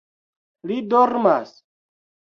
-Li 0.71 0.79
dormas? 0.95 1.55